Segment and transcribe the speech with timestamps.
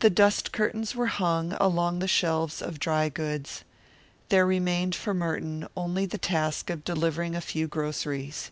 [0.00, 3.62] The dust curtains were hung along the shelves of dry goods.
[4.28, 8.50] There remained for Merton only the task of delivering a few groceries.